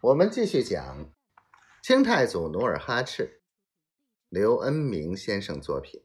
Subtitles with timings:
[0.00, 1.12] 我们继续讲
[1.82, 3.42] 清太祖努尔哈赤，
[4.28, 6.04] 刘恩明先生作品。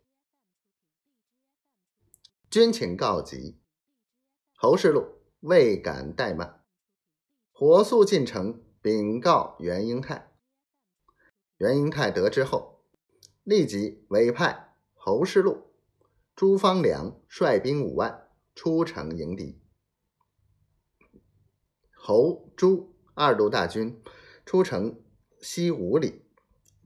[2.50, 3.62] 军情告急，
[4.56, 6.66] 侯世禄未敢怠慢，
[7.52, 10.34] 火速进城禀告袁英泰。
[11.58, 12.84] 袁英泰得知后，
[13.44, 15.72] 立即委派侯世禄、
[16.36, 19.62] 朱方良率兵五万出城迎敌。
[21.96, 22.93] 侯朱。
[23.16, 24.02] 二路大军
[24.46, 25.00] 出城
[25.42, 26.26] 西五里，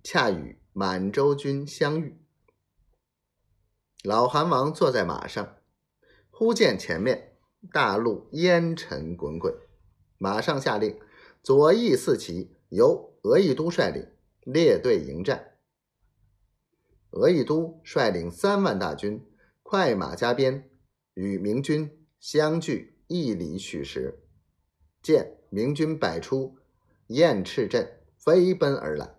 [0.04, 2.18] 恰与满洲军相遇。
[4.04, 5.58] 老韩王坐在马上，
[6.30, 7.38] 忽见前面
[7.72, 9.54] 大路烟尘滚滚，
[10.18, 11.00] 马上下令
[11.42, 14.08] 左翼四旗由额亦都率领
[14.42, 15.58] 列队迎战。
[17.12, 19.26] 额亦都率领三万大军，
[19.64, 20.70] 快马加鞭，
[21.14, 24.27] 与明军相距一里许时，
[25.08, 25.36] 见。
[25.50, 26.58] 明军摆出
[27.08, 29.16] 雁翅阵，飞奔而来。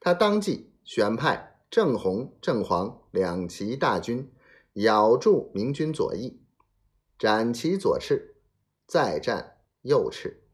[0.00, 4.32] 他当即选派正红、正黄两旗大军
[4.72, 6.40] 咬住明军左翼，
[7.18, 8.36] 斩其左翅，
[8.86, 10.48] 再战右翅。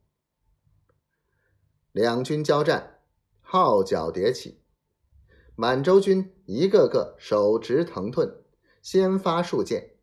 [1.93, 2.99] 两军交战，
[3.41, 4.61] 号角迭起，
[5.55, 8.43] 满洲军一个个手执藤盾，
[8.83, 9.95] 先发数箭，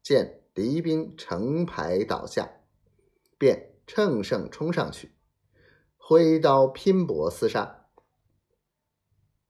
[0.00, 2.48] 见敌兵成排倒下，
[3.36, 3.71] 便。
[3.94, 5.12] 乘胜冲上去，
[5.98, 7.88] 挥刀拼搏厮杀。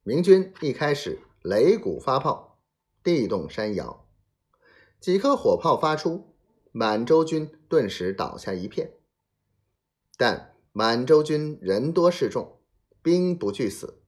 [0.03, 2.61] 明军一开始擂鼓发炮，
[3.05, 4.09] 地动山摇，
[4.99, 6.35] 几颗火炮发出，
[6.73, 8.95] 满洲军顿时倒下一片。
[10.17, 12.59] 但满洲军人多势众，
[13.01, 14.03] 兵不惧死，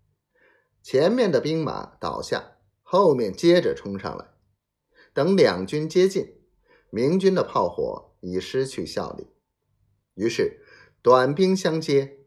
[0.83, 4.35] 前面的兵马倒下，后面接着冲上来。
[5.13, 6.41] 等两军接近，
[6.91, 9.29] 明军的炮火已失去效力。
[10.15, 10.61] 于是，
[11.03, 12.19] 短兵相接，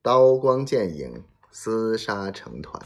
[0.00, 2.80] 刀光剑影，厮杀成团。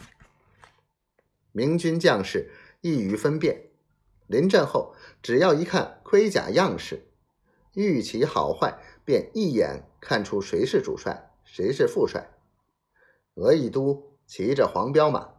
[1.53, 3.71] 明军将士易于分辨，
[4.27, 7.07] 临阵后只要一看盔甲样式、
[7.75, 12.33] 玉旗好坏，便一眼看出谁是主帅，谁是副帅。
[13.35, 15.35] 额亦都骑着黄骠马，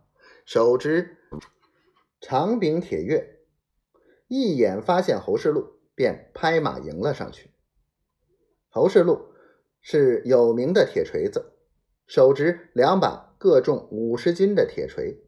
[0.45, 1.17] 手执
[2.22, 3.28] 长柄铁钺，
[4.28, 7.51] 一眼发现侯世禄，便拍马迎了上去。
[8.69, 9.33] 侯世禄
[9.81, 11.53] 是有名的铁锤子，
[12.05, 15.23] 手执两把各重五十斤的铁锤，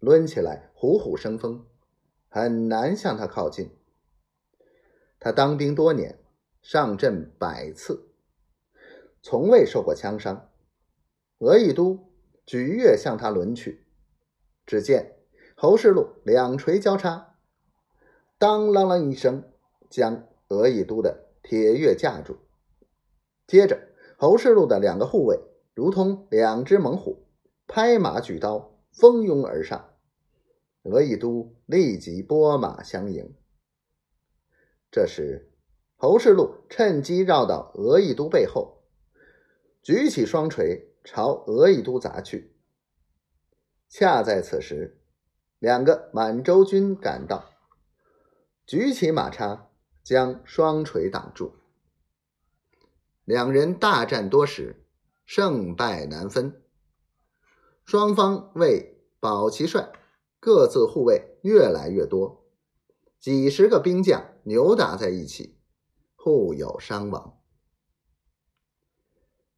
[0.00, 1.64] 抡起来虎虎生风，
[2.28, 3.70] 很难向他靠近。
[5.18, 6.18] 他当兵多年，
[6.60, 8.08] 上阵百次，
[9.22, 10.50] 从未受过枪伤。
[11.38, 12.12] 额亦都
[12.44, 13.86] 举月向他抡去，
[14.66, 15.16] 只见
[15.54, 17.36] 侯世禄两锤交叉，
[18.38, 19.44] 当啷啷一声，
[19.88, 22.38] 将额亦都的铁月架住。
[23.46, 23.80] 接着，
[24.18, 25.40] 侯世禄的两个护卫
[25.74, 27.26] 如同两只猛虎，
[27.68, 29.92] 拍马举刀，蜂拥而上。
[30.82, 33.34] 额亦都立即拨马相迎。
[34.90, 35.52] 这时，
[35.96, 38.82] 侯世禄趁机绕到额亦都背后，
[39.82, 42.52] 举起双锤朝额亦都砸去。
[43.88, 45.00] 恰在此时，
[45.58, 47.50] 两个满洲军赶到，
[48.66, 49.70] 举起马叉
[50.02, 51.52] 将双锤挡住。
[53.26, 54.86] 两人大战多时，
[55.24, 56.62] 胜败难分。
[57.84, 59.90] 双方为保其帅，
[60.38, 62.46] 各自护卫越来越多，
[63.18, 65.58] 几十个兵将扭打在一起，
[66.14, 67.40] 互有伤亡。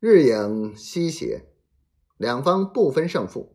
[0.00, 1.50] 日影西斜，
[2.16, 3.54] 两方不分胜负。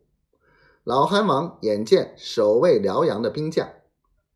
[0.84, 3.68] 老韩王眼见守卫辽阳的兵将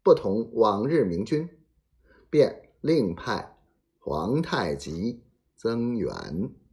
[0.01, 1.47] 不同往日明军，
[2.31, 3.59] 便另派
[3.99, 5.26] 皇太极。
[5.57, 6.66] 增援。